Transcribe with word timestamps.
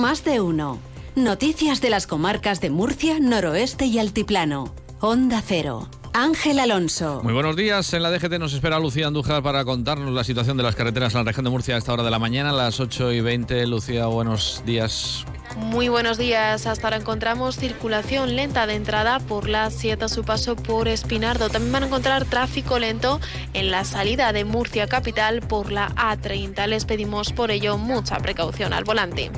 Más 0.00 0.24
de 0.24 0.40
uno. 0.40 0.78
Noticias 1.14 1.82
de 1.82 1.90
las 1.90 2.06
comarcas 2.06 2.62
de 2.62 2.70
Murcia, 2.70 3.20
Noroeste 3.20 3.84
y 3.84 3.98
Altiplano. 3.98 4.74
Onda 4.98 5.42
Cero. 5.46 5.90
Ángel 6.14 6.58
Alonso. 6.58 7.20
Muy 7.22 7.34
buenos 7.34 7.54
días. 7.54 7.92
En 7.92 8.02
la 8.02 8.10
DGT 8.10 8.38
nos 8.38 8.54
espera 8.54 8.78
Lucía 8.78 9.08
Andújar 9.08 9.42
para 9.42 9.62
contarnos 9.66 10.10
la 10.14 10.24
situación 10.24 10.56
de 10.56 10.62
las 10.62 10.74
carreteras 10.74 11.12
en 11.12 11.18
la 11.18 11.24
región 11.24 11.44
de 11.44 11.50
Murcia 11.50 11.74
a 11.74 11.78
esta 11.78 11.92
hora 11.92 12.02
de 12.02 12.10
la 12.10 12.18
mañana, 12.18 12.48
a 12.48 12.54
las 12.54 12.80
8 12.80 13.12
y 13.12 13.20
20. 13.20 13.66
Lucía, 13.66 14.06
buenos 14.06 14.62
días. 14.64 15.26
Muy 15.58 15.90
buenos 15.90 16.16
días. 16.16 16.66
Hasta 16.66 16.86
ahora 16.86 16.96
encontramos 16.96 17.56
circulación 17.56 18.36
lenta 18.36 18.66
de 18.66 18.76
entrada 18.76 19.20
por 19.20 19.50
la 19.50 19.68
7 19.70 20.06
a 20.06 20.08
su 20.08 20.24
paso 20.24 20.56
por 20.56 20.88
Espinardo. 20.88 21.50
También 21.50 21.72
van 21.72 21.82
a 21.82 21.86
encontrar 21.88 22.24
tráfico 22.24 22.78
lento 22.78 23.20
en 23.52 23.70
la 23.70 23.84
salida 23.84 24.32
de 24.32 24.46
Murcia 24.46 24.86
Capital 24.86 25.42
por 25.42 25.70
la 25.70 25.90
A30. 25.90 26.68
Les 26.68 26.86
pedimos 26.86 27.34
por 27.34 27.50
ello 27.50 27.76
mucha 27.76 28.16
precaución 28.16 28.72
al 28.72 28.84
volante. 28.84 29.30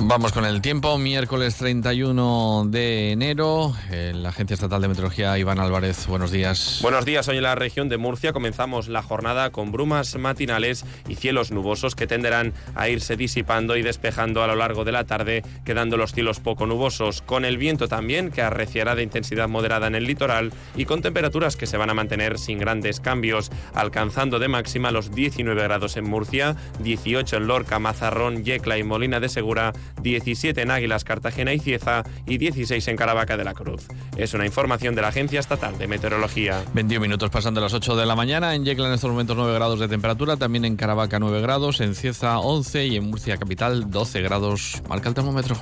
Vamos 0.00 0.32
con 0.32 0.44
el 0.44 0.62
tiempo, 0.62 0.96
miércoles 0.96 1.56
31 1.56 2.66
de 2.68 3.10
enero. 3.10 3.74
la 3.90 4.28
Agencia 4.28 4.54
Estatal 4.54 4.80
de 4.80 4.88
Meteorología, 4.88 5.36
Iván 5.38 5.58
Álvarez, 5.58 6.06
buenos 6.06 6.30
días. 6.30 6.78
Buenos 6.82 7.04
días, 7.04 7.26
hoy 7.26 7.38
en 7.38 7.42
la 7.42 7.56
región 7.56 7.88
de 7.88 7.98
Murcia 7.98 8.32
comenzamos 8.32 8.86
la 8.86 9.02
jornada 9.02 9.50
con 9.50 9.72
brumas 9.72 10.16
matinales 10.16 10.84
y 11.08 11.16
cielos 11.16 11.50
nubosos 11.50 11.96
que 11.96 12.06
tenderán 12.06 12.54
a 12.76 12.88
irse 12.88 13.16
disipando 13.16 13.76
y 13.76 13.82
despejando 13.82 14.44
a 14.44 14.46
lo 14.46 14.54
largo 14.54 14.84
de 14.84 14.92
la 14.92 15.04
tarde, 15.04 15.42
quedando 15.64 15.96
los 15.96 16.12
cielos 16.12 16.38
poco 16.38 16.64
nubosos, 16.66 17.20
con 17.20 17.44
el 17.44 17.58
viento 17.58 17.88
también 17.88 18.30
que 18.30 18.40
arreciará 18.40 18.94
de 18.94 19.02
intensidad 19.02 19.48
moderada 19.48 19.88
en 19.88 19.96
el 19.96 20.04
litoral 20.04 20.52
y 20.76 20.84
con 20.84 21.02
temperaturas 21.02 21.56
que 21.56 21.66
se 21.66 21.76
van 21.76 21.90
a 21.90 21.94
mantener 21.94 22.38
sin 22.38 22.58
grandes 22.58 23.00
cambios, 23.00 23.50
alcanzando 23.74 24.38
de 24.38 24.46
máxima 24.46 24.92
los 24.92 25.10
19 25.10 25.60
grados 25.60 25.96
en 25.96 26.08
Murcia, 26.08 26.54
18 26.78 27.36
en 27.36 27.46
Lorca, 27.48 27.80
Mazarrón, 27.80 28.44
Yecla 28.44 28.78
y 28.78 28.84
Molina 28.84 29.18
de 29.18 29.28
Segura, 29.28 29.72
17 30.02 30.60
en 30.62 30.70
Águilas, 30.70 31.04
Cartagena 31.04 31.52
y 31.52 31.58
Cieza 31.58 32.04
y 32.26 32.38
16 32.38 32.86
en 32.88 32.96
Caravaca 32.96 33.36
de 33.36 33.44
la 33.44 33.54
Cruz. 33.54 33.88
Es 34.16 34.34
una 34.34 34.46
información 34.46 34.94
de 34.94 35.02
la 35.02 35.08
Agencia 35.08 35.40
Estatal 35.40 35.78
de 35.78 35.86
Meteorología. 35.86 36.62
21 36.74 37.00
minutos 37.00 37.30
pasando 37.30 37.60
las 37.60 37.74
8 37.74 37.96
de 37.96 38.06
la 38.06 38.16
mañana. 38.16 38.54
En 38.54 38.64
Yecla 38.64 38.88
en 38.88 38.94
estos 38.94 39.10
momentos 39.10 39.36
9 39.36 39.52
grados 39.54 39.80
de 39.80 39.88
temperatura, 39.88 40.36
también 40.36 40.64
en 40.64 40.76
Caravaca 40.76 41.18
9 41.18 41.40
grados, 41.40 41.80
en 41.80 41.94
Cieza 41.94 42.38
11 42.38 42.86
y 42.86 42.96
en 42.96 43.10
Murcia 43.10 43.36
Capital 43.36 43.90
12 43.90 44.20
grados. 44.22 44.82
Marca 44.88 45.08
el 45.08 45.14
termómetro. 45.14 45.56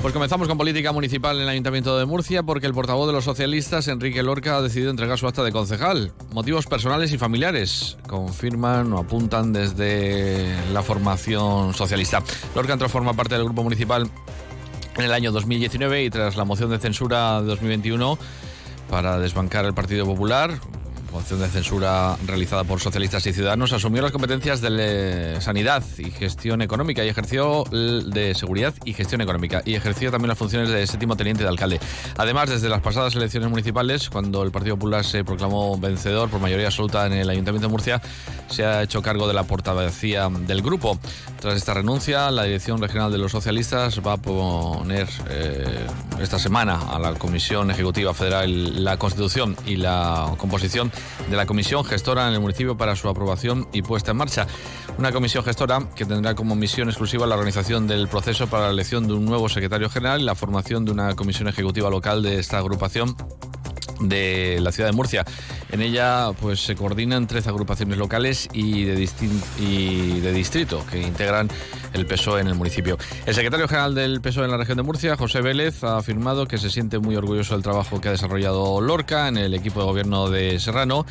Pues 0.00 0.14
comenzamos 0.14 0.46
con 0.46 0.56
política 0.56 0.92
municipal 0.92 1.36
en 1.36 1.42
el 1.42 1.48
Ayuntamiento 1.48 1.98
de 1.98 2.06
Murcia 2.06 2.44
porque 2.44 2.66
el 2.66 2.72
portavoz 2.72 3.08
de 3.08 3.12
los 3.12 3.24
socialistas, 3.24 3.88
Enrique 3.88 4.22
Lorca, 4.22 4.56
ha 4.56 4.62
decidido 4.62 4.90
entregar 4.90 5.18
su 5.18 5.26
acta 5.26 5.42
de 5.42 5.50
concejal. 5.50 6.12
Motivos 6.32 6.66
personales 6.66 7.12
y 7.12 7.18
familiares, 7.18 7.98
confirman 8.06 8.92
o 8.92 8.98
apuntan 8.98 9.52
desde 9.52 10.46
la 10.72 10.82
formación 10.82 11.74
socialista. 11.74 12.22
Lorca 12.54 12.74
entró 12.74 12.88
forma 12.88 13.12
parte 13.14 13.34
del 13.34 13.44
grupo 13.44 13.64
municipal 13.64 14.08
en 14.96 15.04
el 15.04 15.12
año 15.12 15.32
2019 15.32 16.04
y 16.04 16.10
tras 16.10 16.36
la 16.36 16.44
moción 16.44 16.70
de 16.70 16.78
censura 16.78 17.42
de 17.42 17.48
2021 17.48 18.18
para 18.88 19.18
desbancar 19.18 19.64
el 19.64 19.74
Partido 19.74 20.06
Popular, 20.06 20.60
moción 21.12 21.40
de 21.40 21.48
censura 21.48 22.16
realizada 22.26 22.64
por 22.64 22.80
socialistas 22.80 23.26
y 23.26 23.32
ciudadanos, 23.32 23.72
asumió 23.72 24.02
las 24.02 24.12
competencias 24.12 24.60
de 24.60 25.38
sanidad 25.40 25.82
y 25.98 26.10
gestión 26.10 26.62
económica 26.62 27.04
y 27.04 27.08
ejerció 27.08 27.64
de 27.64 28.34
seguridad 28.34 28.74
y 28.84 28.92
gestión 28.92 29.20
económica 29.20 29.62
y 29.64 29.74
ejerció 29.74 30.10
también 30.10 30.28
las 30.28 30.38
funciones 30.38 30.68
de 30.68 30.86
séptimo 30.86 31.16
teniente 31.16 31.42
de 31.42 31.48
alcalde. 31.48 31.80
Además, 32.16 32.50
desde 32.50 32.68
las 32.68 32.80
pasadas 32.80 33.14
elecciones 33.14 33.48
municipales, 33.50 34.10
cuando 34.10 34.42
el 34.42 34.50
Partido 34.50 34.76
Popular 34.76 35.04
se 35.04 35.24
proclamó 35.24 35.78
vencedor 35.78 36.28
por 36.28 36.40
mayoría 36.40 36.66
absoluta 36.66 37.06
en 37.06 37.12
el 37.14 37.30
Ayuntamiento 37.30 37.68
de 37.68 37.72
Murcia, 37.72 38.02
se 38.48 38.64
ha 38.64 38.82
hecho 38.82 39.02
cargo 39.02 39.26
de 39.28 39.34
la 39.34 39.44
portavocía 39.44 40.28
del 40.28 40.62
grupo. 40.62 40.98
Tras 41.40 41.56
esta 41.56 41.74
renuncia, 41.74 42.30
la 42.30 42.44
Dirección 42.44 42.80
Regional 42.80 43.12
de 43.12 43.18
los 43.18 43.32
Socialistas 43.32 44.00
va 44.06 44.14
a 44.14 44.16
poner 44.16 45.08
eh, 45.30 45.86
esta 46.20 46.38
semana 46.38 46.80
a 46.90 46.98
la 46.98 47.14
Comisión 47.14 47.70
Ejecutiva 47.70 48.14
Federal 48.14 48.84
la 48.84 48.96
constitución 48.96 49.56
y 49.66 49.76
la 49.76 50.34
composición 50.38 50.90
de 51.28 51.36
la 51.36 51.46
comisión 51.46 51.84
gestora 51.84 52.28
en 52.28 52.34
el 52.34 52.40
municipio 52.40 52.76
para 52.76 52.96
su 52.96 53.08
aprobación 53.08 53.68
y 53.72 53.82
puesta 53.82 54.12
en 54.12 54.16
marcha. 54.16 54.46
Una 54.98 55.12
comisión 55.12 55.44
gestora 55.44 55.88
que 55.94 56.04
tendrá 56.04 56.34
como 56.34 56.56
misión 56.56 56.88
exclusiva 56.88 57.26
la 57.26 57.34
organización 57.34 57.86
del 57.86 58.08
proceso 58.08 58.46
para 58.48 58.64
la 58.64 58.72
elección 58.72 59.06
de 59.06 59.14
un 59.14 59.24
nuevo 59.24 59.48
secretario 59.48 59.88
general 59.90 60.20
y 60.20 60.24
la 60.24 60.34
formación 60.34 60.84
de 60.84 60.92
una 60.92 61.14
comisión 61.14 61.48
ejecutiva 61.48 61.90
local 61.90 62.22
de 62.22 62.38
esta 62.38 62.58
agrupación 62.58 63.16
de 64.00 64.58
la 64.60 64.72
ciudad 64.72 64.88
de 64.88 64.96
Murcia. 64.96 65.24
En 65.70 65.82
ella 65.82 66.30
pues 66.40 66.60
se 66.60 66.76
coordinan 66.76 67.26
13 67.26 67.48
agrupaciones 67.50 67.98
locales 67.98 68.48
y 68.52 68.84
de, 68.84 69.08
y 69.58 70.20
de 70.20 70.32
distrito 70.32 70.84
que 70.90 71.00
integran 71.00 71.48
el 71.92 72.06
PSOE 72.06 72.40
en 72.40 72.48
el 72.48 72.54
municipio. 72.54 72.98
El 73.26 73.34
secretario 73.34 73.68
general 73.68 73.94
del 73.94 74.20
PSOE 74.20 74.44
en 74.44 74.50
la 74.50 74.56
región 74.56 74.76
de 74.76 74.82
Murcia, 74.82 75.16
José 75.16 75.40
Vélez, 75.40 75.84
ha 75.84 75.98
afirmado 75.98 76.46
que 76.46 76.58
se 76.58 76.70
siente 76.70 76.98
muy 76.98 77.16
orgulloso 77.16 77.54
del 77.54 77.62
trabajo 77.62 78.00
que 78.00 78.08
ha 78.08 78.12
desarrollado 78.12 78.80
Lorca 78.80 79.28
en 79.28 79.36
el 79.36 79.54
equipo 79.54 79.80
de 79.80 79.86
gobierno 79.86 80.30
de 80.30 80.58
Serrano 80.60 81.06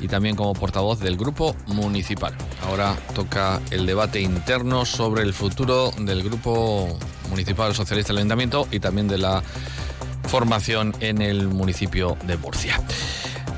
y 0.00 0.08
también 0.08 0.36
como 0.36 0.52
portavoz 0.54 1.00
del 1.00 1.16
grupo 1.16 1.54
municipal. 1.66 2.34
Ahora 2.66 2.96
toca 3.14 3.60
el 3.70 3.86
debate 3.86 4.20
interno 4.20 4.84
sobre 4.84 5.22
el 5.22 5.32
futuro 5.32 5.92
del 5.98 6.22
grupo 6.22 6.98
municipal 7.30 7.74
socialista 7.74 8.12
del 8.12 8.18
ayuntamiento 8.18 8.66
y 8.70 8.80
también 8.80 9.08
de 9.08 9.18
la 9.18 9.42
formación 10.32 10.94
en 11.00 11.20
el 11.20 11.46
municipio 11.46 12.16
de 12.26 12.38
Murcia. 12.38 12.80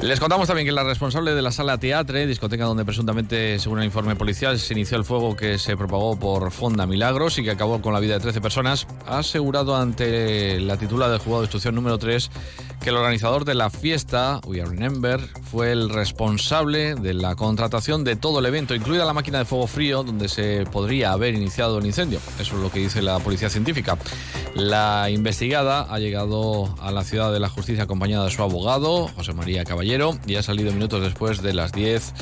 Les 0.03 0.19
contamos 0.19 0.49
también 0.49 0.67
que 0.67 0.73
la 0.73 0.83
responsable 0.83 1.33
de 1.33 1.41
la 1.41 1.53
sala 1.53 1.79
Teatre, 1.79 2.27
discoteca 2.27 2.65
donde 2.65 2.85
presuntamente, 2.85 3.61
según 3.61 3.79
el 3.79 3.85
informe 3.85 4.17
policial, 4.17 4.59
se 4.59 4.75
inició 4.75 4.99
el 4.99 5.05
fuego 5.05 5.37
que 5.37 5.57
se 5.57 5.77
propagó 5.77 6.19
por 6.19 6.51
Fonda 6.51 6.85
Milagros 6.85 7.39
y 7.39 7.45
que 7.45 7.53
acabó 7.53 7.81
con 7.81 7.95
la 7.95 8.01
vida 8.01 8.15
de 8.15 8.21
13 8.21 8.41
personas, 8.41 8.89
ha 9.07 9.19
asegurado 9.19 9.77
ante 9.77 10.59
la 10.59 10.77
titular 10.77 11.11
del 11.11 11.21
juzgado 11.21 11.43
de 11.43 11.45
instrucción 11.45 11.77
número 11.77 11.97
3 11.97 12.29
que 12.85 12.91
el 12.91 12.97
organizador 12.99 13.47
de 13.47 13.55
la 13.55 13.71
fiesta, 13.71 14.41
We 14.47 14.61
Are 14.61 14.69
Remember, 14.69 15.19
fue 15.51 15.73
el 15.73 15.89
responsable 15.89 16.95
de 16.95 17.15
la 17.15 17.35
contratación 17.35 18.05
de 18.05 18.15
todo 18.15 18.41
el 18.41 18.47
evento, 18.47 18.75
incluida 18.75 19.07
la 19.07 19.15
máquina 19.15 19.39
de 19.39 19.47
fuego 19.47 19.67
frío 19.67 20.03
donde 20.03 20.29
se 20.29 20.67
podría 20.71 21.13
haber 21.13 21.35
iniciado 21.35 21.79
el 21.79 21.87
incendio. 21.87 22.21
Eso 22.39 22.57
es 22.57 22.63
lo 22.63 22.71
que 22.71 22.81
dice 22.81 23.01
la 23.01 23.19
policía 23.21 23.49
científica. 23.49 23.97
La 24.55 25.09
investigada 25.09 25.87
ha 25.89 25.99
llegado 25.99 26.75
a 26.79 26.93
la 26.93 27.05
ciudad 27.05 27.33
de 27.33 27.41
la 27.41 27.49
justicia 27.49 27.85
acompañada 27.85 28.27
de 28.27 28.31
su 28.31 28.43
abogado, 28.43 29.09
José 29.17 29.33
María 29.33 29.65
Caballero, 29.65 30.19
y 30.27 30.35
ha 30.37 30.43
salido 30.43 30.71
minutos 30.71 31.01
después 31.01 31.41
de 31.41 31.55
las 31.55 31.73
10 31.73 32.13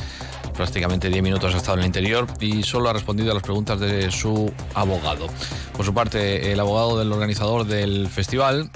prácticamente 0.53 1.09
10 1.09 1.23
minutos 1.23 1.55
ha 1.55 1.57
estado 1.57 1.79
en 1.79 1.81
el 1.81 1.87
interior 1.87 2.27
y 2.39 2.63
solo 2.63 2.91
ha 2.91 2.93
respondido 2.93 3.31
a 3.31 3.35
las 3.35 3.43
preguntas 3.43 3.81
de 3.81 4.11
su 4.11 4.53
abogado. 4.75 5.27
Por 5.75 5.87
su 5.87 5.95
parte, 5.95 6.53
el 6.53 6.61
abogado 6.61 6.99
del 6.99 7.11
organizador 7.11 7.67
del 7.67 8.07
festival, 8.09 8.71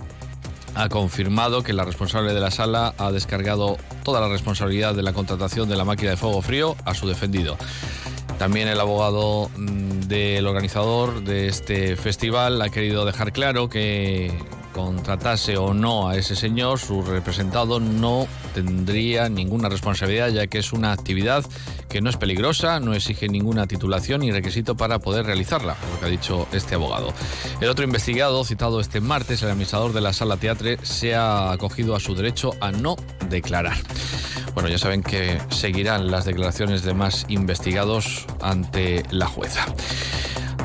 ha 0.76 0.88
confirmado 0.88 1.62
que 1.62 1.72
la 1.72 1.84
responsable 1.84 2.34
de 2.34 2.40
la 2.40 2.50
sala 2.50 2.94
ha 2.98 3.10
descargado 3.10 3.78
toda 4.04 4.20
la 4.20 4.28
responsabilidad 4.28 4.94
de 4.94 5.02
la 5.02 5.12
contratación 5.12 5.68
de 5.68 5.76
la 5.76 5.84
máquina 5.84 6.10
de 6.10 6.16
fuego 6.16 6.42
frío 6.42 6.76
a 6.84 6.94
su 6.94 7.08
defendido. 7.08 7.56
También 8.38 8.68
el 8.68 8.78
abogado 8.78 9.50
mm, 9.56 10.00
del 10.02 10.46
organizador 10.46 11.24
de 11.24 11.48
este 11.48 11.96
festival 11.96 12.60
ha 12.60 12.68
querido 12.68 13.06
dejar 13.06 13.32
claro 13.32 13.70
que 13.70 14.30
contratase 14.76 15.56
o 15.56 15.72
no 15.72 16.06
a 16.06 16.16
ese 16.16 16.36
señor, 16.36 16.78
su 16.78 17.00
representado 17.00 17.80
no 17.80 18.28
tendría 18.54 19.30
ninguna 19.30 19.70
responsabilidad 19.70 20.28
ya 20.28 20.48
que 20.48 20.58
es 20.58 20.74
una 20.74 20.92
actividad 20.92 21.46
que 21.88 22.02
no 22.02 22.10
es 22.10 22.18
peligrosa, 22.18 22.78
no 22.78 22.92
exige 22.92 23.26
ninguna 23.26 23.66
titulación 23.66 24.20
ni 24.20 24.30
requisito 24.30 24.76
para 24.76 24.98
poder 24.98 25.24
realizarla, 25.24 25.76
lo 25.94 25.98
que 25.98 26.04
ha 26.04 26.08
dicho 26.10 26.46
este 26.52 26.74
abogado. 26.74 27.14
El 27.62 27.70
otro 27.70 27.86
investigado, 27.86 28.44
citado 28.44 28.78
este 28.78 29.00
martes, 29.00 29.42
el 29.42 29.48
administrador 29.48 29.94
de 29.94 30.02
la 30.02 30.12
sala 30.12 30.36
teatre, 30.36 30.76
se 30.82 31.14
ha 31.14 31.52
acogido 31.52 31.96
a 31.96 32.00
su 32.00 32.14
derecho 32.14 32.50
a 32.60 32.70
no 32.70 32.96
declarar. 33.30 33.78
Bueno, 34.52 34.68
ya 34.68 34.76
saben 34.76 35.02
que 35.02 35.40
seguirán 35.48 36.10
las 36.10 36.26
declaraciones 36.26 36.82
de 36.82 36.92
más 36.92 37.24
investigados 37.30 38.26
ante 38.42 39.04
la 39.10 39.26
jueza. 39.26 39.64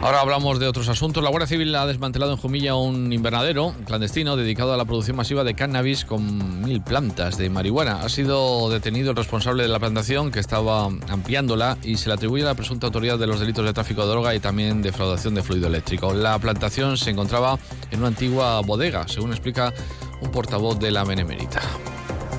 Ahora 0.02 0.22
hablamos 0.22 0.58
de 0.60 0.68
otros 0.68 0.90
asuntos. 0.90 1.24
La 1.24 1.30
Guardia 1.30 1.46
Civil 1.46 1.76
ha 1.76 1.86
desmantelado 1.86 2.32
en 2.32 2.38
Jumilla 2.38 2.74
un 2.74 3.14
invernadero 3.14 3.76
clandestino 3.86 4.36
dedicado 4.36 4.74
a 4.74 4.78
la 4.78 4.84
producción 4.84 5.16
masiva 5.16 5.44
de 5.44 5.54
cannabis 5.54 6.06
con 6.06 6.64
mil 6.64 6.82
plantas 6.82 7.38
de 7.38 7.52
marihuana. 7.52 8.02
Ha 8.02 8.10
sido 8.10 8.72
detenido 8.72 9.12
el 9.12 9.16
responsable 9.16 9.62
de 9.62 9.70
la 9.70 9.78
plantación 9.78 10.32
que 10.32 10.40
estaba 10.40 10.86
ampliándola 10.86 11.78
y 11.84 11.98
se 11.98 12.08
le 12.08 12.16
atribuye 12.16 12.44
la 12.44 12.56
presunta 12.56 12.88
autoridad 12.88 13.20
de 13.20 13.28
los 13.28 13.40
delitos 13.40 13.64
de 13.64 13.74
tráfico 13.74 14.02
de 14.02 14.08
droga 14.08 14.34
y 14.34 14.40
también 14.40 14.82
defraudación 14.82 15.36
de 15.36 15.44
fluido 15.44 15.68
eléctrico. 15.68 16.16
La 16.16 16.40
plantación 16.40 16.98
se 16.98 17.12
encontraba 17.12 17.60
en 17.92 18.00
una 18.00 18.08
antigua 18.08 18.60
bodega, 18.62 19.08
según 19.08 19.30
explica 19.30 19.72
un 20.20 20.32
portavoz 20.32 20.80
de 20.80 20.90
la 20.90 21.04
Benemérita. 21.04 21.62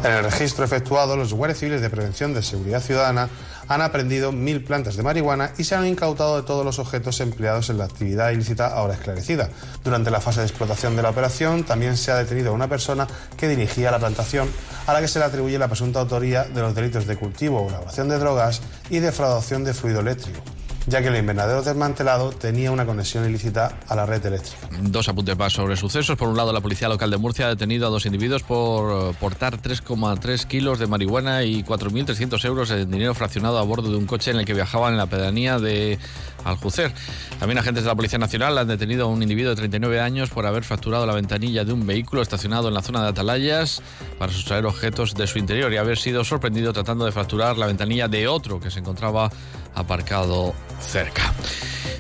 En 0.04 0.10
el 0.10 0.25
registro 0.25 0.64
efectuado, 0.64 1.16
los 1.16 1.32
guardias 1.32 1.60
civiles 1.60 1.81
de 1.81 1.88
prevención 1.88 2.34
de 2.34 2.43
seguridad 2.43 2.82
ciudadana 2.82 3.28
han 3.69 3.82
aprendido 3.82 4.32
mil 4.32 4.64
plantas 4.64 4.96
de 4.96 5.04
marihuana 5.04 5.52
y 5.58 5.64
se 5.64 5.76
han 5.76 5.87
incautado 5.87 6.37
de 6.37 6.43
todos 6.43 6.64
los 6.64 6.81
objetos 6.81 7.20
empleados 7.20 7.70
en 7.70 7.78
la 7.78 7.84
actividad 7.84 8.31
ilícita 8.31 8.66
ahora 8.66 8.94
esclarecida. 8.94 9.49
Durante 9.84 10.10
la 10.10 10.20
fase 10.20 10.40
de 10.40 10.46
explotación 10.46 10.96
de 10.96 11.02
la 11.02 11.10
operación 11.10 11.62
también 11.62 11.96
se 11.96 12.10
ha 12.10 12.16
detenido 12.16 12.50
a 12.50 12.54
una 12.54 12.69
persona 12.69 13.06
que 13.37 13.46
dirigía 13.46 13.93
la 13.93 14.00
plantación 14.00 14.50
a 14.88 14.93
la 14.93 15.00
que 15.00 15.06
se 15.06 15.20
le 15.20 15.25
atribuye 15.25 15.56
la 15.56 15.69
presunta 15.69 16.00
autoría 16.00 16.44
de 16.44 16.60
los 16.60 16.75
delitos 16.75 17.06
de 17.06 17.16
cultivo 17.16 17.69
elaboración 17.69 18.08
de 18.08 18.19
drogas 18.19 18.60
y 18.90 18.99
defraudación 18.99 19.62
de 19.62 19.72
fluido 19.72 20.00
eléctrico 20.00 20.40
ya 20.87 21.00
que 21.02 21.08
el 21.08 21.17
invernadero 21.17 21.62
desmantelado 21.62 22.31
tenía 22.31 22.70
una 22.70 22.84
conexión 22.87 23.29
ilícita 23.29 23.79
a 23.88 23.94
la 23.94 24.06
red 24.06 24.25
eléctrica. 24.25 24.69
Dos 24.81 25.08
apuntes 25.08 25.37
más 25.38 25.52
sobre 25.52 25.76
sucesos. 25.76 26.17
Por 26.17 26.29
un 26.29 26.37
lado, 26.37 26.52
la 26.52 26.61
Policía 26.61 26.88
Local 26.88 27.11
de 27.11 27.17
Murcia 27.17 27.46
ha 27.46 27.50
detenido 27.50 27.87
a 27.87 27.90
dos 27.90 28.06
individuos 28.06 28.43
por 28.43 29.14
portar 29.17 29.61
3,3 29.61 30.46
kilos 30.46 30.79
de 30.79 30.87
marihuana 30.87 31.44
y 31.44 31.62
4.300 31.62 32.44
euros 32.44 32.70
en 32.70 32.90
dinero 32.90 33.14
fraccionado 33.14 33.58
a 33.58 33.62
bordo 33.62 33.90
de 33.90 33.96
un 33.96 34.06
coche 34.06 34.31
en 34.31 34.38
el 34.38 34.44
que 34.44 34.55
viajaban 34.55 34.93
en 34.93 34.99
la 34.99 35.06
pedanía 35.06 35.58
de 35.58 35.99
Aljucer. 36.44 36.93
También 37.38 37.58
agentes 37.58 37.85
de 37.85 37.88
la 37.88 37.94
Policía 37.94 38.19
Nacional 38.19 38.58
han 38.58 38.69
detenido 38.69 39.05
a 39.05 39.08
un 39.08 39.23
individuo 39.23 39.50
de 39.50 39.56
39 39.56 40.00
años 40.00 40.31
por 40.31 40.46
haber 40.46 40.64
fracturado 40.64 41.06
la 41.06 41.14
ventanilla 41.14 41.64
de 41.64 41.73
un 41.73 41.87
vehículo 41.87 42.23
estacionado 42.23 42.69
en 42.69 42.75
la 42.75 42.82
zona 42.82 43.02
de 43.02 43.08
Atalayas 43.08 43.82
para 44.23 44.33
sustraer 44.33 44.67
objetos 44.67 45.17
de 45.17 45.27
su 45.27 45.41
interior 45.41 45.73
y 45.73 45.79
haber 45.79 45.99
sido 45.99 46.23
sorprendido 46.23 46.73
tratando 46.73 47.05
de 47.05 47.11
fracturar 47.11 47.59
la 47.59 47.67
ventanilla 47.67 48.07
de 48.07 48.29
otro 48.29 48.61
que 48.61 48.71
se 48.71 48.79
encontraba 48.79 49.29
aparcado 49.75 50.55
cerca. 50.79 51.35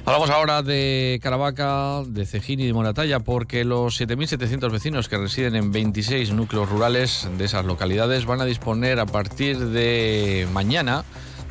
Hablamos 0.04 0.30
ahora 0.30 0.62
de 0.62 1.18
Caravaca, 1.20 2.04
de 2.06 2.24
Cejín 2.24 2.60
y 2.60 2.66
de 2.68 2.72
Moratalla, 2.74 3.18
porque 3.18 3.64
los 3.64 4.00
7.700 4.00 4.70
vecinos 4.70 5.08
que 5.08 5.18
residen 5.18 5.56
en 5.56 5.72
26 5.72 6.30
núcleos 6.30 6.68
rurales 6.68 7.28
de 7.36 7.44
esas 7.44 7.64
localidades 7.64 8.24
van 8.24 8.40
a 8.40 8.44
disponer 8.44 9.00
a 9.00 9.06
partir 9.06 9.58
de 9.58 10.46
mañana 10.52 11.02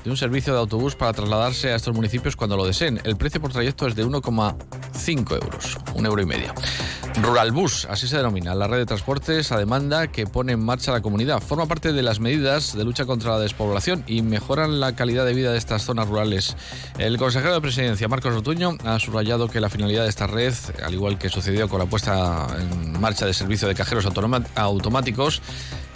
de 0.05 0.09
un 0.09 0.15
servicio 0.15 0.53
de 0.53 0.59
autobús 0.59 0.95
para 0.95 1.11
trasladarse 1.11 1.73
a 1.73 1.75
estos 1.75 1.93
municipios 1.93 2.37
cuando 2.37 2.55
lo 2.55 2.65
deseen. 2.65 3.01
El 3.03 3.17
precio 3.17 3.41
por 3.41 3.51
trayecto 3.51 3.87
es 3.87 3.95
de 3.95 4.05
1,5 4.05 5.33
euros, 5.33 5.77
un 5.95 6.05
euro 6.05 6.21
y 6.21 6.25
medio. 6.25 6.53
Rural 7.19 7.51
Bus, 7.51 7.87
así 7.89 8.07
se 8.07 8.17
denomina, 8.17 8.55
la 8.55 8.67
red 8.67 8.77
de 8.77 8.85
transportes 8.85 9.51
a 9.51 9.57
demanda 9.57 10.07
que 10.07 10.25
pone 10.25 10.53
en 10.53 10.63
marcha 10.63 10.91
la 10.91 11.01
comunidad. 11.01 11.41
Forma 11.41 11.65
parte 11.65 11.91
de 11.91 12.01
las 12.01 12.19
medidas 12.19 12.75
de 12.75 12.83
lucha 12.85 13.05
contra 13.05 13.31
la 13.31 13.39
despoblación 13.39 14.03
y 14.07 14.21
mejoran 14.21 14.79
la 14.79 14.95
calidad 14.95 15.25
de 15.25 15.33
vida 15.33 15.51
de 15.51 15.57
estas 15.57 15.83
zonas 15.83 16.07
rurales. 16.07 16.55
El 16.97 17.17
consejero 17.17 17.53
de 17.53 17.61
presidencia, 17.61 18.07
Marcos 18.07 18.33
Rotuño, 18.33 18.77
ha 18.85 18.97
subrayado 18.99 19.49
que 19.49 19.59
la 19.59 19.69
finalidad 19.69 20.03
de 20.03 20.09
esta 20.09 20.25
red, 20.25 20.53
al 20.83 20.93
igual 20.93 21.17
que 21.17 21.29
sucedió 21.29 21.67
con 21.67 21.79
la 21.79 21.85
puesta 21.85 22.47
en 22.57 22.99
marcha 22.99 23.25
de 23.25 23.33
servicio 23.33 23.67
de 23.67 23.75
cajeros 23.75 24.07
automáticos, 24.55 25.41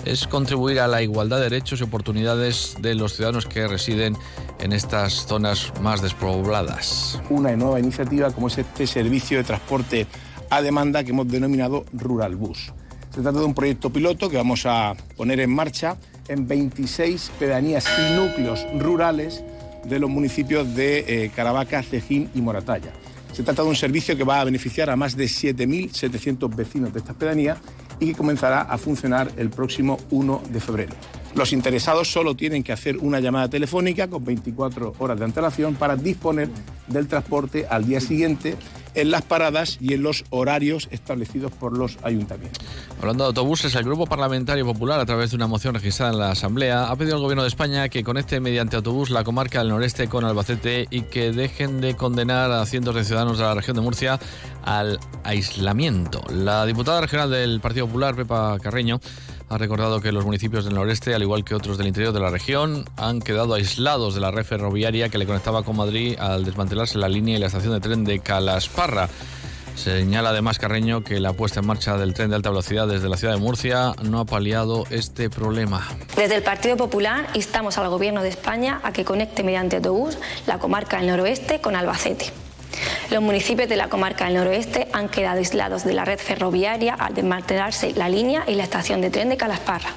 es 0.04 0.28
contribuir 0.28 0.80
a 0.80 0.88
la 0.88 1.02
igualdad 1.02 1.38
de 1.38 1.44
derechos 1.44 1.80
y 1.80 1.84
oportunidades 1.84 2.76
de 2.80 2.94
los 2.94 3.16
ciudadanos 3.16 3.46
que 3.46 3.68
residen 3.68 4.18
en 4.60 4.74
estas 4.74 5.26
zonas 5.26 5.74
más 5.82 6.02
despobladas. 6.02 7.20
Una 7.30 7.56
nueva 7.56 7.80
iniciativa 7.80 8.32
como 8.32 8.48
es 8.48 8.58
este 8.58 8.86
servicio 8.86 9.38
de 9.38 9.44
transporte 9.46 10.08
a 10.56 10.62
demanda 10.62 11.04
que 11.04 11.12
hemos 11.12 11.28
denominado 11.28 11.86
Rural 11.92 12.38
Bus. 12.38 12.72
Se 13.14 13.22
trata 13.22 13.40
de 13.40 13.46
un 13.46 13.54
proyecto 13.54 13.90
piloto 13.90 14.30
que 14.30 14.38
vamos 14.38 14.66
a 14.66 14.96
poner 15.18 15.42
en 15.42 15.54
marcha 15.54 15.98
en 16.30 16.48
26 16.48 17.32
pedanías 17.38 17.86
y 18.00 18.16
núcleos 18.16 18.66
rurales 18.80 19.44
de 19.84 20.00
los 20.00 20.10
municipios 20.10 20.74
de 20.74 21.26
eh, 21.26 21.32
Caravaca, 21.36 21.84
Cejín 21.84 22.30
y 22.34 22.42
Moratalla. 22.42 22.94
Se 23.34 23.44
trata 23.44 23.64
de 23.64 23.68
un 23.68 23.76
servicio 23.76 24.16
que 24.16 24.24
va 24.24 24.40
a 24.40 24.46
beneficiar 24.46 24.90
a 24.90 24.96
más 24.96 25.18
de 25.18 25.26
7.700 25.26 26.56
vecinos 26.56 26.94
de 26.94 27.00
estas 27.00 27.18
pedanías 27.18 27.58
y 28.00 28.08
que 28.08 28.16
comenzará 28.16 28.62
a 28.62 28.78
funcionar 28.78 29.32
el 29.36 29.50
próximo 29.50 29.98
1 30.10 30.44
de 30.52 30.60
febrero. 30.62 30.96
Los 31.36 31.52
interesados 31.52 32.10
solo 32.10 32.36
tienen 32.36 32.64
que 32.64 32.72
hacer 32.72 32.98
una 32.98 33.20
llamada 33.20 33.50
telefónica 33.50 34.08
con 34.08 34.24
24 34.24 34.94
horas 35.00 35.20
de 35.20 35.26
antelación 35.26 35.76
para 35.76 35.98
disponer 35.98 36.48
del 36.88 37.10
transporte 37.10 37.68
al 37.70 37.86
día 37.86 38.00
siguiente 38.00 38.56
en 38.96 39.12
las 39.12 39.22
paradas 39.22 39.78
y 39.80 39.94
en 39.94 40.04
los 40.04 40.26
horarios 40.30 40.88
establecidos 40.92 41.52
por 41.52 41.78
los 41.78 41.98
ayuntamientos. 42.04 42.64
Hablando 43.00 43.26
de 43.26 43.28
autobuses, 43.28 43.76
el 43.76 43.84
Grupo 43.84 44.06
Parlamentario 44.06 44.66
Popular, 44.66 45.00
a 45.00 45.06
través 45.06 45.32
de 45.32 45.36
una 45.36 45.48
moción 45.48 45.76
registrada 45.76 46.12
en 46.12 46.20
la 46.20 46.32
Asamblea, 46.32 46.90
ha 46.90 46.96
pedido 46.96 47.16
al 47.16 47.22
Gobierno 47.22 47.44
de 47.44 47.50
España 47.50 47.90
que 47.90 48.04
conecte 48.04 48.40
mediante 48.40 48.76
autobús 48.76 49.10
la 49.10 49.24
comarca 49.24 49.60
del 49.60 49.70
noreste 49.70 50.08
con 50.08 50.26
Albacete 50.26 50.88
y 50.90 51.02
que 51.02 51.32
dejen 51.32 51.82
de 51.82 51.96
condenar 51.96 52.52
a 52.52 52.66
cientos 52.66 52.96
de 52.96 53.04
ciudadanos 53.04 53.38
de 53.38 53.44
la 53.44 53.54
región 53.54 53.76
de 53.76 53.82
Murcia 53.82 54.20
al 54.64 55.00
aislamiento. 55.24 56.22
La 56.30 56.66
diputada 56.66 57.02
regional 57.02 57.30
del 57.30 57.60
Partido 57.60 57.86
Popular, 57.88 58.16
Pepa 58.16 58.58
Carreño, 58.60 59.00
ha 59.50 59.58
recordado 59.58 60.02
que 60.02 60.12
los 60.12 60.26
municipios 60.26 60.66
del 60.66 60.74
noreste, 60.74 61.14
al 61.14 61.22
igual 61.22 61.44
que 61.44 61.54
otros 61.54 61.78
del 61.78 61.88
interior 61.88 62.14
de 62.14 62.20
la 62.20 62.32
región, 62.32 62.86
han 62.98 63.22
quedado 63.22 63.54
aislados 63.54 64.16
de 64.16 64.22
la 64.22 64.32
red 64.32 64.44
ferroviaria 64.44 65.10
que 65.10 65.18
le 65.18 65.28
conectaba 65.28 65.64
con 65.64 65.78
Madrid 65.78 66.18
al 66.20 66.46
desmantelarse 66.46 66.98
la 66.98 67.10
línea 67.10 67.38
y 67.38 67.40
la 67.40 67.48
estación 67.48 67.74
de 67.74 67.80
tren 67.80 68.04
de 68.04 68.20
Calasparra. 68.86 69.10
Señala 69.76 70.30
además 70.30 70.58
Carreño 70.58 71.04
que 71.04 71.20
la 71.20 71.34
puesta 71.34 71.60
en 71.60 71.68
marcha 71.68 71.98
del 71.98 72.14
tren 72.14 72.30
de 72.30 72.38
alta 72.38 72.50
velocidad 72.50 72.88
desde 72.88 73.10
la 73.10 73.18
ciudad 73.18 73.34
de 73.34 73.40
Murcia 73.40 73.94
no 74.04 74.20
ha 74.20 74.26
paliado 74.26 74.86
este 74.90 75.30
problema. 75.30 75.86
Desde 76.16 76.36
el 76.36 76.44
Partido 76.44 76.78
Popular 76.78 77.28
instamos 77.34 77.78
al 77.78 77.90
Gobierno 77.90 78.22
de 78.22 78.30
España 78.30 78.80
a 78.84 78.94
que 78.94 79.04
conecte 79.04 79.44
mediante 79.44 79.78
autobús 79.78 80.18
la 80.48 80.60
comarca 80.60 80.98
del 80.98 81.08
noroeste 81.08 81.60
con 81.60 81.76
Albacete. 81.76 82.32
Los 83.12 83.22
municipios 83.22 83.68
de 83.68 83.76
la 83.76 83.90
comarca 83.90 84.26
del 84.26 84.36
noroeste 84.36 84.88
han 84.94 85.10
quedado 85.10 85.40
aislados 85.40 85.84
de 85.84 85.94
la 85.94 86.06
red 86.06 86.20
ferroviaria 86.20 86.94
al 86.94 87.14
desmantelarse 87.14 87.94
la 87.96 88.08
línea 88.08 88.44
y 88.48 88.56
la 88.56 88.64
estación 88.64 89.02
de 89.02 89.10
tren 89.10 89.30
de 89.30 89.38
Calasparra. 89.38 89.90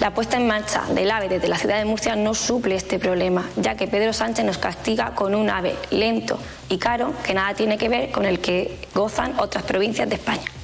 La 0.00 0.14
puesta 0.14 0.36
en 0.36 0.46
marcha 0.46 0.82
del 0.94 1.10
AVE 1.10 1.28
desde 1.28 1.48
la 1.48 1.58
ciudad 1.58 1.78
de 1.78 1.84
Murcia 1.84 2.16
no 2.16 2.34
suple 2.34 2.74
este 2.74 2.98
problema, 2.98 3.48
ya 3.56 3.76
que 3.76 3.86
Pedro 3.86 4.12
Sánchez 4.12 4.44
nos 4.44 4.58
castiga 4.58 5.14
con 5.14 5.34
un 5.34 5.50
AVE 5.50 5.76
lento 5.90 6.38
y 6.68 6.78
caro 6.78 7.12
que 7.24 7.34
nada 7.34 7.54
tiene 7.54 7.78
que 7.78 7.88
ver 7.88 8.10
con 8.10 8.24
el 8.24 8.40
que 8.40 8.78
gozan 8.94 9.34
otras 9.38 9.64
provincias 9.64 10.08
de 10.08 10.16
España. 10.16 10.61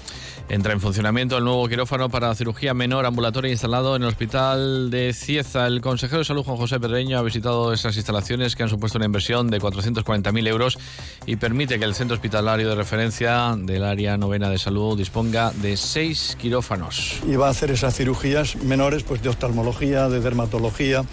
Entra 0.51 0.73
en 0.73 0.81
funcionamiento 0.81 1.37
el 1.37 1.45
nuevo 1.45 1.69
quirófano 1.69 2.09
para 2.09 2.35
cirugía 2.35 2.73
menor 2.73 3.05
ambulatoria 3.05 3.53
instalado 3.53 3.95
en 3.97 4.03
el 4.03 4.09
Hospital 4.09 4.91
de 4.91 5.13
Cieza. 5.13 5.67
El 5.67 5.83
consejero 5.83 6.21
de 6.21 6.25
Salud, 6.25 6.43
Juan 6.43 6.57
José 6.57 6.81
Pedreño, 6.81 7.19
ha 7.19 7.23
visitado 7.23 7.71
esas 7.75 7.95
instalaciones 7.97 8.57
que 8.57 8.63
han 8.63 8.71
supuesto 8.71 8.97
una 8.97 9.05
inversión 9.05 9.51
de 9.51 9.61
440.000 9.61 10.49
euros 10.49 10.79
y 11.27 11.37
permite 11.37 11.79
que 11.79 11.85
el 11.85 11.95
centro 11.95 12.15
hospitalario 12.15 12.67
de 12.67 12.77
referencia 12.77 13.57
del 13.59 13.85
área 13.85 14.17
novena 14.17 14.49
de 14.49 14.57
salud 14.57 14.97
disponga 14.97 15.53
de 15.53 15.77
seis 15.77 16.35
quirófanos. 16.41 17.21
Y 17.27 17.37
va 17.37 17.49
a 17.49 17.51
hacer 17.51 17.71
esas 17.71 17.95
cirugías 17.95 18.57
menores 18.57 19.03
pues, 19.03 19.23
de 19.23 19.29
oftalmología, 19.29 20.09
de 20.09 20.21
dermatología, 20.21 21.05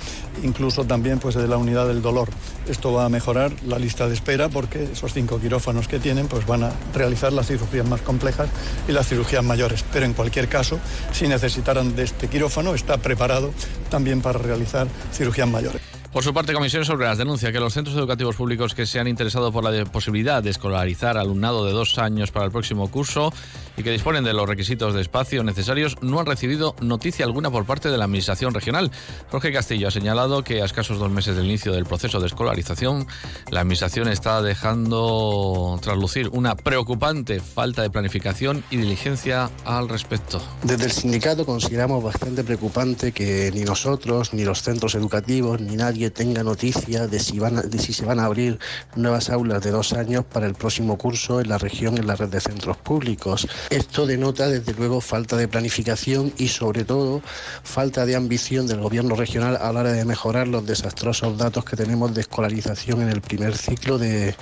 incluso 0.43 0.85
también 0.85 1.19
pues, 1.19 1.35
de 1.35 1.49
la 1.49 1.57
unidad 1.57 1.87
del 1.87 2.01
dolor. 2.01 2.29
Esto 2.69 2.93
va 2.93 3.03
a 3.03 3.09
mejorar 3.09 3.51
la 3.67 3.79
lista 3.79 4.07
de 4.07 4.13
espera 4.13 4.47
porque 4.47 4.85
esos 4.93 5.13
cinco 5.13 5.41
quirófanos 5.41 5.89
que 5.89 5.99
tienen 5.99 6.29
pues, 6.29 6.47
van 6.47 6.63
a 6.63 6.71
realizar 6.93 7.33
las 7.33 7.47
cirugías 7.47 7.85
más 7.85 7.99
complejas 7.99 8.47
y 8.87 8.93
las 8.93 9.09
cirugías 9.09 9.24
mayores. 9.43 9.83
Pero 9.91 10.05
en 10.05 10.13
cualquier 10.13 10.47
caso, 10.47 10.79
si 11.11 11.27
necesitaran 11.27 11.95
de 11.95 12.03
este 12.03 12.27
quirófano, 12.27 12.75
está 12.75 12.97
preparado 12.97 13.51
también 13.89 14.21
para 14.21 14.39
realizar 14.39 14.87
cirugías 15.13 15.47
mayores. 15.47 15.94
Por 16.15 16.23
su 16.23 16.33
parte, 16.33 16.53
Comisión 16.53 16.85
sobre 16.85 17.07
las 17.07 17.17
denuncia 17.17 17.51
que 17.51 17.59
los 17.59 17.73
centros 17.73 17.97
educativos 17.97 18.37
públicos 18.37 18.73
que 18.73 18.85
se 18.85 19.01
han 19.01 19.07
interesado 19.09 19.51
por 19.51 19.65
la 19.65 19.83
posibilidad 19.83 20.41
de 20.41 20.49
escolarizar 20.49 21.17
alumnado 21.17 21.65
de 21.65 21.73
dos 21.73 21.97
años 21.97 22.31
para 22.31 22.45
el 22.45 22.53
próximo 22.53 22.89
curso 22.89 23.33
y 23.75 23.83
que 23.83 23.91
disponen 23.91 24.23
de 24.23 24.31
los 24.31 24.47
requisitos 24.47 24.93
de 24.93 25.01
espacio 25.01 25.43
necesarios 25.43 25.97
no 26.01 26.21
han 26.21 26.25
recibido 26.25 26.73
noticia 26.79 27.25
alguna 27.25 27.51
por 27.51 27.65
parte 27.65 27.89
de 27.89 27.97
la 27.97 28.05
Administración 28.05 28.53
Regional. 28.53 28.91
Jorge 29.29 29.51
Castillo 29.51 29.89
ha 29.89 29.91
señalado 29.91 30.41
que 30.41 30.61
a 30.61 30.65
escasos 30.65 30.99
dos 30.99 31.11
meses 31.11 31.35
del 31.35 31.47
inicio 31.47 31.73
del 31.73 31.83
proceso 31.83 32.21
de 32.21 32.27
escolarización, 32.27 33.07
la 33.51 33.59
Administración 33.59 34.07
está 34.07 34.41
dejando 34.41 35.77
traslucir 35.81 36.29
una 36.29 36.55
preocupante 36.55 37.41
falta 37.41 37.81
de 37.81 37.89
planificación 37.89 38.63
y 38.71 38.77
diligencia 38.77 39.49
al 39.65 39.89
respecto. 39.89 40.41
Desde 40.63 40.85
el 40.85 40.91
sindicato 40.93 41.45
consideramos 41.45 42.01
bastante 42.01 42.45
preocupante 42.45 43.11
que 43.11 43.51
ni 43.53 43.65
nosotros, 43.65 44.33
ni 44.33 44.45
los 44.45 44.61
centros 44.61 44.95
educativos, 44.95 45.59
ni 45.59 45.75
nadie 45.75 46.04
tenga 46.09 46.43
noticia 46.43 47.07
de 47.07 47.19
si, 47.19 47.39
van 47.39 47.69
de 47.69 47.79
si 47.79 47.93
se 47.93 48.05
van 48.05 48.19
a 48.19 48.25
abrir 48.25 48.59
nuevas 48.95 49.29
aulas 49.29 49.61
de 49.61 49.71
dos 49.71 49.93
años 49.93 50.25
para 50.25 50.45
el 50.45 50.53
próximo 50.53 50.97
curso 50.97 51.41
en 51.41 51.49
la 51.49 51.57
región 51.57 51.97
en 51.97 52.07
la 52.07 52.15
red 52.15 52.29
de 52.29 52.41
centros 52.41 52.77
públicos. 52.77 53.47
Esto 53.69 54.05
denota 54.05 54.47
desde 54.47 54.73
luego 54.73 55.01
falta 55.01 55.37
de 55.37 55.47
planificación 55.47 56.33
y 56.37 56.47
sobre 56.47 56.85
todo 56.85 57.21
falta 57.63 58.05
de 58.05 58.15
ambición 58.15 58.67
del 58.67 58.81
gobierno 58.81 59.15
regional 59.15 59.57
a 59.61 59.71
la 59.71 59.81
hora 59.81 59.91
de 59.91 60.05
mejorar 60.05 60.47
los 60.47 60.65
desastrosos 60.65 61.37
datos 61.37 61.65
que 61.65 61.75
tenemos 61.75 62.13
de 62.13 62.21
escolarización 62.21 63.01
en 63.01 63.09
el 63.09 63.21
primer 63.21 63.57
ciclo 63.57 63.97
de 63.97 64.35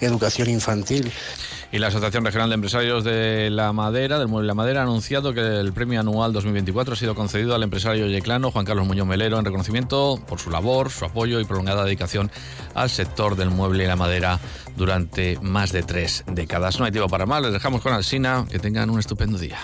educación 0.00 0.48
infantil. 0.48 1.12
Y 1.72 1.78
la 1.78 1.86
Asociación 1.86 2.24
Regional 2.24 2.48
de 2.48 2.54
Empresarios 2.54 3.04
de 3.04 3.48
la 3.48 3.72
Madera, 3.72 4.18
del 4.18 4.26
Mueble 4.26 4.46
de 4.46 4.48
la 4.48 4.54
Madera, 4.54 4.80
ha 4.80 4.82
anunciado 4.82 5.32
que 5.32 5.40
el 5.40 5.72
premio 5.72 6.00
anual 6.00 6.32
2024 6.32 6.94
ha 6.94 6.96
sido 6.96 7.14
concedido 7.14 7.54
al 7.54 7.62
empresario 7.62 8.08
yeclano 8.08 8.50
Juan 8.50 8.64
Carlos 8.64 8.86
Muñoz 8.86 9.06
Melero 9.06 9.38
en 9.38 9.44
reconocimiento 9.44 10.20
por 10.26 10.40
su 10.40 10.50
labor, 10.50 10.90
su 10.90 11.04
apoyo 11.04 11.38
y 11.38 11.44
prolongada 11.44 11.84
dedicación 11.84 12.32
al 12.74 12.90
sector 12.90 13.36
del 13.36 13.50
mueble 13.50 13.84
y 13.84 13.86
la 13.86 13.94
madera 13.94 14.40
durante 14.76 15.38
más 15.42 15.70
de 15.70 15.84
tres 15.84 16.24
décadas. 16.26 16.80
No 16.80 16.86
hay 16.86 16.90
tiempo 16.90 17.08
para 17.08 17.26
más, 17.26 17.40
les 17.40 17.52
dejamos 17.52 17.82
con 17.82 17.92
Alsina, 17.92 18.46
que 18.50 18.58
tengan 18.58 18.90
un 18.90 18.98
estupendo 18.98 19.38
día. 19.38 19.58